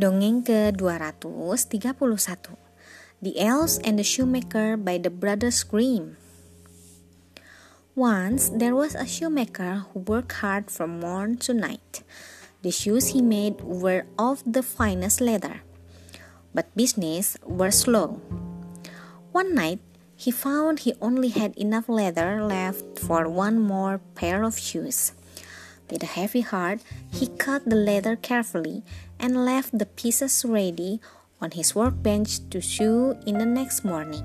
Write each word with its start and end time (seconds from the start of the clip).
Dongeng 0.00 0.48
ke-231 0.48 2.56
The 3.20 3.36
Elves 3.36 3.76
and 3.84 4.00
the 4.00 4.02
Shoemaker 4.02 4.80
by 4.80 4.96
the 4.96 5.12
Brothers 5.12 5.60
Grimm 5.60 6.16
Once 7.92 8.48
there 8.48 8.72
was 8.72 8.96
a 8.96 9.04
shoemaker 9.04 9.84
who 9.92 10.00
worked 10.00 10.40
hard 10.40 10.72
from 10.72 11.04
morn 11.04 11.36
to 11.44 11.52
night. 11.52 12.00
The 12.64 12.72
shoes 12.72 13.12
he 13.12 13.20
made 13.20 13.60
were 13.60 14.08
of 14.16 14.40
the 14.48 14.64
finest 14.64 15.20
leather, 15.20 15.60
but 16.56 16.72
business 16.72 17.36
was 17.44 17.84
slow. 17.84 18.24
One 19.36 19.52
night 19.52 19.84
he 20.16 20.32
found 20.32 20.88
he 20.88 20.96
only 21.04 21.28
had 21.28 21.52
enough 21.60 21.92
leather 21.92 22.40
left 22.40 22.96
for 22.96 23.28
one 23.28 23.60
more 23.60 24.00
pair 24.16 24.48
of 24.48 24.56
shoes. 24.56 25.12
With 25.90 26.04
a 26.04 26.06
heavy 26.06 26.40
heart, 26.40 26.80
he 27.10 27.26
cut 27.26 27.66
the 27.66 27.74
leather 27.74 28.14
carefully 28.14 28.84
and 29.18 29.44
left 29.44 29.76
the 29.76 29.86
pieces 29.86 30.44
ready 30.46 31.00
on 31.40 31.50
his 31.50 31.74
workbench 31.74 32.48
to 32.50 32.62
sew 32.62 33.18
in 33.26 33.38
the 33.38 33.46
next 33.46 33.84
morning. 33.84 34.22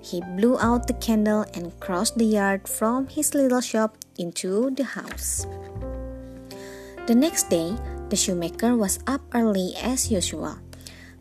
He 0.00 0.24
blew 0.36 0.58
out 0.58 0.86
the 0.86 0.96
candle 0.96 1.44
and 1.52 1.78
crossed 1.80 2.16
the 2.16 2.24
yard 2.24 2.66
from 2.66 3.08
his 3.08 3.34
little 3.34 3.60
shop 3.60 3.98
into 4.16 4.70
the 4.70 4.84
house. 4.84 5.46
The 7.06 7.14
next 7.14 7.50
day, 7.50 7.76
the 8.08 8.16
shoemaker 8.16 8.76
was 8.76 8.98
up 9.06 9.20
early 9.34 9.76
as 9.76 10.10
usual. 10.10 10.56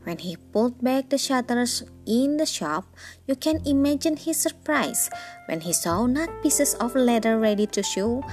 When 0.03 0.17
he 0.17 0.37
pulled 0.55 0.81
back 0.81 1.09
the 1.09 1.17
shutters 1.19 1.83
in 2.07 2.37
the 2.37 2.45
shop, 2.45 2.87
you 3.27 3.35
can 3.35 3.59
imagine 3.67 4.15
his 4.15 4.39
surprise 4.39 5.09
when 5.47 5.61
he 5.61 5.73
saw 5.73 6.07
not 6.07 6.41
pieces 6.41 6.73
of 6.75 6.95
leather 6.95 7.37
ready 7.37 7.67
to 7.67 7.83
sew 7.83 8.23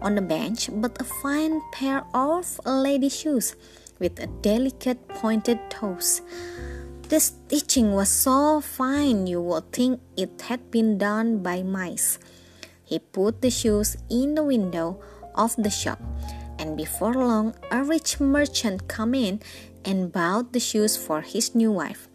on 0.00 0.14
the 0.14 0.22
bench, 0.22 0.68
but 0.72 1.00
a 1.00 1.04
fine 1.04 1.60
pair 1.72 2.04
of 2.14 2.60
lady 2.64 3.08
shoes 3.08 3.56
with 3.98 4.18
a 4.20 4.26
delicate 4.42 5.08
pointed 5.08 5.58
toes. 5.70 6.22
The 7.08 7.20
stitching 7.20 7.94
was 7.94 8.08
so 8.08 8.60
fine 8.60 9.26
you 9.26 9.40
would 9.40 9.70
think 9.72 10.00
it 10.16 10.42
had 10.42 10.70
been 10.70 10.98
done 10.98 11.42
by 11.42 11.62
mice. 11.62 12.18
He 12.84 12.98
put 12.98 13.42
the 13.42 13.50
shoes 13.50 13.96
in 14.10 14.34
the 14.34 14.42
window 14.42 15.00
of 15.34 15.54
the 15.56 15.70
shop, 15.70 16.02
and 16.58 16.76
before 16.76 17.14
long 17.14 17.54
a 17.70 17.84
rich 17.84 18.18
merchant 18.18 18.88
came 18.88 19.14
in 19.14 19.40
and 19.84 20.12
bought 20.12 20.52
the 20.52 20.60
shoes 20.60 20.96
for 20.96 21.20
his 21.20 21.54
new 21.54 21.70
wife, 21.70 22.08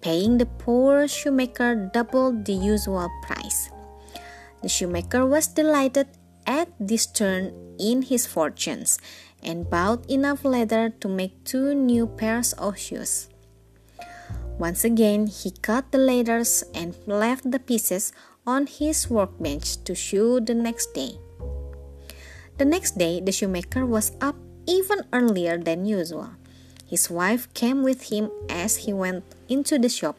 paying 0.00 0.36
the 0.36 0.46
poor 0.46 1.08
shoemaker 1.08 1.90
double 1.92 2.32
the 2.32 2.52
usual 2.52 3.08
price. 3.24 3.70
The 4.62 4.68
shoemaker 4.68 5.24
was 5.24 5.48
delighted 5.48 6.08
at 6.50 6.74
this 6.82 7.06
turn 7.06 7.54
in 7.78 8.02
his 8.02 8.26
fortunes 8.26 8.98
and 9.38 9.70
bought 9.70 10.02
enough 10.10 10.44
leather 10.44 10.90
to 10.98 11.06
make 11.06 11.46
two 11.46 11.72
new 11.78 12.10
pairs 12.10 12.52
of 12.58 12.74
shoes. 12.74 13.30
Once 14.58 14.82
again, 14.82 15.30
he 15.30 15.54
cut 15.62 15.94
the 15.94 16.02
leathers 16.02 16.66
and 16.74 16.98
left 17.06 17.46
the 17.46 17.62
pieces 17.62 18.12
on 18.44 18.66
his 18.66 19.08
workbench 19.08 19.78
to 19.86 19.94
sew 19.94 20.40
the 20.40 20.52
next 20.52 20.92
day. 20.92 21.14
The 22.58 22.66
next 22.66 22.98
day, 22.98 23.22
the 23.22 23.32
shoemaker 23.32 23.86
was 23.86 24.12
up 24.20 24.36
even 24.66 25.06
earlier 25.14 25.56
than 25.56 25.86
usual. 25.86 26.34
His 26.84 27.08
wife 27.08 27.46
came 27.54 27.82
with 27.86 28.10
him 28.10 28.28
as 28.50 28.84
he 28.84 28.92
went 28.92 29.22
into 29.48 29.78
the 29.78 29.88
shop 29.88 30.18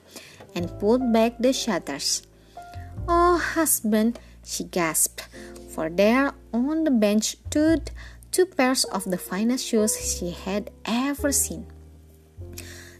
and 0.56 0.72
pulled 0.80 1.12
back 1.12 1.38
the 1.38 1.54
shutters. 1.54 2.24
Oh, 3.08 3.38
husband, 3.38 4.18
she 4.46 4.64
gasped, 4.64 5.28
for 5.70 5.90
there 5.90 6.34
on 6.54 6.84
the 6.84 6.92
bench 6.92 7.38
stood 7.48 7.92
two 8.32 8.46
pairs 8.46 8.84
of 8.86 9.06
the 9.06 9.18
finest 9.18 9.66
shoes 9.68 9.96
she 10.00 10.32
had 10.32 10.72
ever 10.86 11.32
seen. 11.32 11.66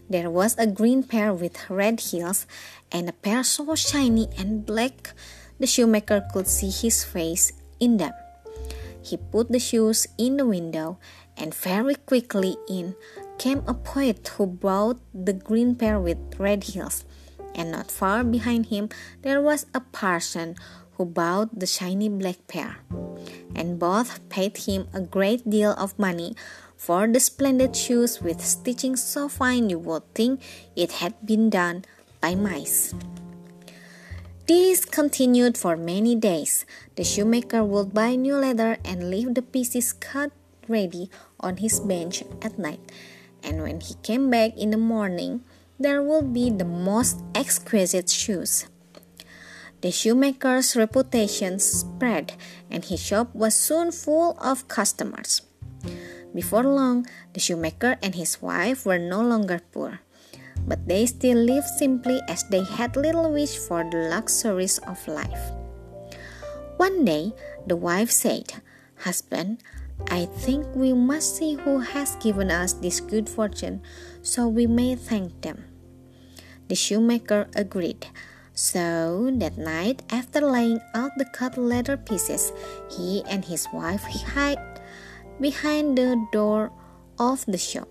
There 0.08 0.30
was 0.30 0.56
a 0.58 0.66
green 0.66 1.02
pair 1.02 1.32
with 1.32 1.70
red 1.70 2.00
heels 2.00 2.46
and 2.90 3.08
a 3.08 3.12
pair 3.12 3.42
so 3.42 3.74
shiny 3.74 4.28
and 4.36 4.66
black 4.66 5.14
the 5.58 5.66
shoemaker 5.66 6.26
could 6.32 6.48
see 6.48 6.70
his 6.70 7.04
face 7.04 7.52
in 7.80 7.96
them. 7.96 8.12
He 9.02 9.16
put 9.16 9.50
the 9.50 9.58
shoes 9.58 10.06
in 10.18 10.36
the 10.36 10.46
window, 10.46 10.98
and 11.36 11.54
very 11.54 11.94
quickly 11.94 12.56
in 12.68 12.94
came 13.38 13.62
a 13.66 13.74
poet 13.74 14.26
who 14.36 14.46
bought 14.46 14.98
the 15.14 15.32
green 15.32 15.74
pair 15.74 15.98
with 15.98 16.18
red 16.38 16.64
heels. 16.64 17.04
And 17.54 17.70
not 17.70 17.90
far 17.90 18.24
behind 18.24 18.66
him 18.66 18.88
there 19.22 19.40
was 19.40 19.66
a 19.74 19.80
parson 19.80 20.56
who 20.96 21.04
bought 21.04 21.58
the 21.58 21.66
shiny 21.66 22.08
black 22.08 22.46
pair, 22.48 22.78
and 23.54 23.78
both 23.78 24.20
paid 24.28 24.56
him 24.68 24.88
a 24.92 25.00
great 25.00 25.48
deal 25.48 25.72
of 25.78 25.98
money 25.98 26.34
for 26.76 27.06
the 27.06 27.20
splendid 27.20 27.76
shoes 27.76 28.20
with 28.20 28.42
stitching 28.42 28.96
so 28.96 29.28
fine 29.28 29.70
you 29.70 29.78
would 29.78 30.02
think 30.14 30.42
it 30.74 30.98
had 30.98 31.14
been 31.24 31.48
done 31.48 31.84
by 32.20 32.34
mice. 32.34 32.94
This 34.48 34.84
continued 34.84 35.56
for 35.56 35.76
many 35.76 36.16
days. 36.16 36.66
The 36.96 37.04
shoemaker 37.04 37.62
would 37.62 37.94
buy 37.94 38.16
new 38.16 38.34
leather 38.34 38.76
and 38.84 39.08
leave 39.08 39.34
the 39.34 39.42
pieces 39.42 39.92
cut 39.92 40.32
ready 40.68 41.08
on 41.38 41.58
his 41.58 41.78
bench 41.78 42.24
at 42.42 42.58
night. 42.58 42.80
And 43.42 43.62
when 43.62 43.80
he 43.80 43.94
came 44.02 44.30
back 44.30 44.58
in 44.58 44.70
the 44.70 44.82
morning, 44.82 45.46
there 45.78 46.02
would 46.02 46.34
be 46.34 46.50
the 46.50 46.66
most 46.66 47.22
exquisite 47.34 48.10
shoes. 48.10 48.66
The 49.82 49.90
shoemaker's 49.90 50.76
reputation 50.76 51.58
spread, 51.58 52.38
and 52.70 52.84
his 52.84 53.02
shop 53.02 53.34
was 53.34 53.58
soon 53.58 53.90
full 53.90 54.38
of 54.38 54.68
customers. 54.68 55.42
Before 56.32 56.62
long, 56.62 57.04
the 57.34 57.40
shoemaker 57.40 57.98
and 58.00 58.14
his 58.14 58.40
wife 58.40 58.86
were 58.86 59.02
no 59.02 59.20
longer 59.26 59.60
poor, 59.74 59.98
but 60.70 60.86
they 60.86 61.04
still 61.06 61.36
lived 61.36 61.66
simply 61.66 62.22
as 62.28 62.46
they 62.46 62.62
had 62.62 62.94
little 62.94 63.32
wish 63.32 63.58
for 63.58 63.82
the 63.82 64.06
luxuries 64.06 64.78
of 64.86 65.02
life. 65.08 65.50
One 66.78 67.04
day, 67.04 67.34
the 67.66 67.74
wife 67.76 68.10
said, 68.10 68.62
Husband, 69.02 69.58
I 70.10 70.26
think 70.46 70.62
we 70.78 70.94
must 70.94 71.36
see 71.36 71.54
who 71.54 71.80
has 71.80 72.14
given 72.22 72.50
us 72.50 72.72
this 72.72 73.00
good 73.00 73.28
fortune 73.28 73.82
so 74.22 74.46
we 74.46 74.66
may 74.66 74.94
thank 74.94 75.42
them. 75.42 75.64
The 76.68 76.76
shoemaker 76.76 77.48
agreed. 77.54 78.06
So 78.54 79.30
that 79.40 79.56
night, 79.56 80.02
after 80.10 80.40
laying 80.40 80.80
out 80.94 81.16
the 81.16 81.24
cut 81.24 81.56
leather 81.56 81.96
pieces, 81.96 82.52
he 82.90 83.24
and 83.28 83.44
his 83.44 83.66
wife 83.72 84.04
hid 84.04 84.58
behind 85.40 85.96
the 85.96 86.20
door 86.32 86.70
of 87.18 87.44
the 87.46 87.56
shop. 87.56 87.88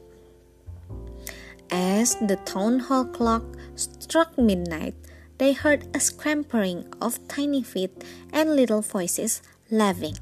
As 1.72 2.16
the 2.16 2.36
town 2.46 2.80
hall 2.80 3.06
clock 3.06 3.44
struck 3.76 4.38
midnight, 4.38 4.94
they 5.40 5.54
heard 5.54 5.88
a 5.96 6.00
scampering 6.00 6.86
of 7.02 7.18
tiny 7.28 7.64
feet 7.64 8.04
and 8.32 8.56
little 8.56 8.82
voices 8.82 9.42
laughing. 9.72 10.14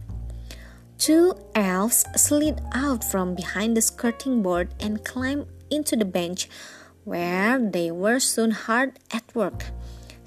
Two 0.97 1.35
elves 1.53 2.05
slid 2.15 2.61
out 2.73 3.03
from 3.03 3.35
behind 3.35 3.75
the 3.75 3.81
skirting 3.81 4.41
board 4.41 4.73
and 4.79 5.03
climbed 5.03 5.47
into 5.69 5.97
the 5.97 6.05
bench, 6.05 6.47
where 7.03 7.59
they 7.59 7.91
were 7.91 8.19
soon 8.19 8.51
hard 8.51 8.99
at 9.11 9.23
work 9.35 9.65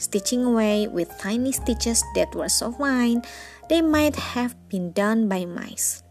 stitching 0.03 0.45
away 0.45 0.87
with 0.87 1.19
tiny 1.19 1.53
stitches 1.53 2.03
that 2.15 2.35
were 2.35 2.49
so 2.49 2.73
fine 2.73 3.23
they 3.69 3.81
might 3.81 4.17
have 4.17 4.57
been 4.69 4.93
done 4.93 5.29
by 5.29 5.45
mice. 5.45 6.03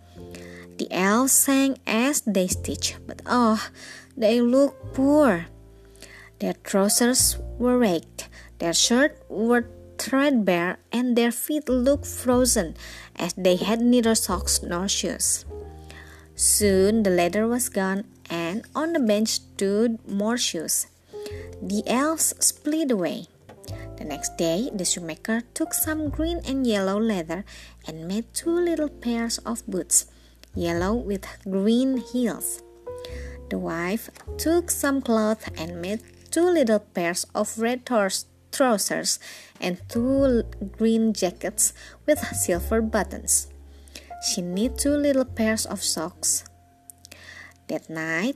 The 0.78 0.88
elves 0.90 1.32
sang 1.32 1.78
as 1.86 2.22
they 2.22 2.48
stitched, 2.48 2.98
but 3.06 3.22
oh, 3.26 3.62
they 4.18 4.42
looked 4.42 4.94
poor. 4.94 5.46
Their 6.40 6.54
trousers 6.64 7.38
were 7.60 7.78
ragged, 7.78 8.26
their 8.58 8.74
shirts 8.74 9.22
were 9.30 9.70
threadbare, 10.00 10.80
and 10.92 11.16
their 11.16 11.32
feet 11.32 11.70
looked 11.70 12.08
frozen 12.08 12.76
as 13.16 13.34
they 13.34 13.58
had 13.58 13.82
neither 13.82 14.16
socks 14.16 14.64
nor 14.64 14.88
shoes. 14.88 15.46
Soon 16.36 17.04
the 17.04 17.12
leather 17.12 17.46
was 17.46 17.70
gone, 17.70 18.06
and 18.30 18.66
on 18.74 18.94
the 18.94 19.00
bench 19.00 19.30
stood 19.30 20.00
more 20.10 20.38
shoes. 20.38 20.88
The 21.62 21.84
elves 21.86 22.34
split 22.40 22.90
away. 22.90 23.28
The 24.02 24.08
next 24.08 24.36
day, 24.36 24.68
the 24.74 24.84
shoemaker 24.84 25.44
took 25.54 25.76
some 25.76 26.10
green 26.10 26.42
and 26.44 26.66
yellow 26.66 27.00
leather 27.00 27.46
and 27.86 28.08
made 28.08 28.34
two 28.34 28.50
little 28.50 28.90
pairs 28.90 29.38
of 29.46 29.62
boots, 29.68 30.08
yellow 30.56 30.96
with 30.96 31.28
green 31.46 31.98
heels. 31.98 32.64
The 33.52 33.60
wife 33.60 34.10
took 34.40 34.72
some 34.72 35.04
cloth 35.04 35.48
and 35.56 35.84
made 35.84 36.02
two 36.32 36.50
little 36.50 36.80
pairs 36.80 37.28
of 37.36 37.60
red 37.60 37.86
trousers 37.86 39.20
and 39.62 39.78
two 39.88 40.50
green 40.72 41.14
jackets 41.14 41.72
with 42.08 42.26
silver 42.34 42.82
buttons. 42.82 43.50
She 44.26 44.42
knit 44.42 44.80
two 44.80 44.98
little 44.98 45.26
pairs 45.26 45.68
of 45.68 45.84
socks. 45.84 46.44
That 47.72 47.90
night, 47.90 48.36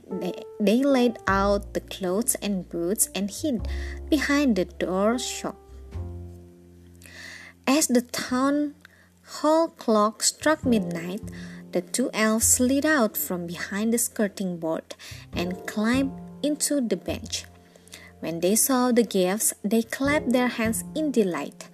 they, 0.58 0.80
laid 0.80 1.18
out 1.28 1.74
the 1.74 1.84
clothes 1.84 2.40
and 2.40 2.66
boots 2.66 3.10
and 3.14 3.28
hid 3.28 3.68
behind 4.08 4.56
the 4.56 4.64
door 4.64 5.18
shop. 5.18 5.60
As 7.66 7.86
the 7.86 8.00
town 8.00 8.76
hall 9.44 9.68
clock 9.68 10.22
struck 10.22 10.64
midnight, 10.64 11.20
The 11.76 11.82
two 11.82 12.08
elves 12.14 12.46
slid 12.46 12.86
out 12.86 13.18
from 13.18 13.46
behind 13.46 13.92
the 13.92 13.98
skirting 13.98 14.56
board 14.56 14.96
and 15.34 15.66
climbed 15.66 16.12
into 16.42 16.80
the 16.80 16.96
bench. 16.96 17.44
When 18.20 18.40
they 18.40 18.56
saw 18.56 18.92
the 18.92 19.02
gifts, 19.02 19.52
they 19.62 19.82
clapped 19.82 20.32
their 20.32 20.48
hands 20.48 20.84
in 20.94 21.10
delight, 21.10 21.68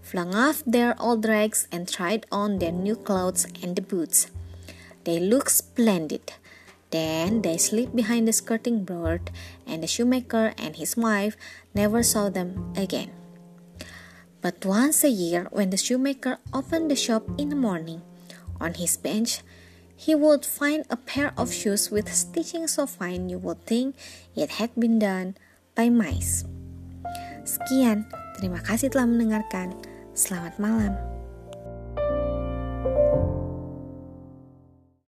flung 0.00 0.32
off 0.32 0.62
their 0.64 0.94
old 1.02 1.26
rags, 1.26 1.66
and 1.72 1.88
tried 1.88 2.24
on 2.30 2.60
their 2.60 2.70
new 2.70 2.94
clothes 2.94 3.48
and 3.60 3.74
the 3.74 3.82
boots. 3.82 4.30
They 5.02 5.18
looked 5.18 5.50
splendid. 5.50 6.34
Then 6.90 7.42
they 7.42 7.60
slipped 7.60 7.94
behind 7.94 8.26
the 8.26 8.32
skirting 8.32 8.84
board, 8.84 9.30
and 9.66 9.82
the 9.82 9.90
shoemaker 9.90 10.56
and 10.56 10.76
his 10.76 10.96
wife 10.96 11.36
never 11.74 12.02
saw 12.02 12.28
them 12.32 12.72
again. 12.76 13.12
But 14.40 14.64
once 14.64 15.04
a 15.04 15.10
year, 15.10 15.48
when 15.50 15.70
the 15.70 15.76
shoemaker 15.76 16.38
opened 16.54 16.90
the 16.90 16.96
shop 16.96 17.28
in 17.36 17.50
the 17.50 17.58
morning, 17.58 18.00
on 18.60 18.74
his 18.74 18.96
bench, 18.96 19.42
he 19.98 20.14
would 20.14 20.46
find 20.46 20.86
a 20.88 20.96
pair 20.96 21.34
of 21.36 21.52
shoes 21.52 21.90
with 21.90 22.12
stitching 22.12 22.66
so 22.70 22.86
fine 22.86 23.28
you 23.28 23.38
would 23.38 23.66
think 23.66 23.96
it 24.36 24.62
had 24.62 24.70
been 24.78 24.98
done 24.98 25.34
by 25.74 25.90
mice. 25.90 26.46
Sekian, 27.42 28.06
terima 28.38 28.62
kasih 28.62 28.94
telah 28.94 29.10
mendengarkan. 29.10 29.74
Selamat 30.14 30.54
malam. 30.62 31.17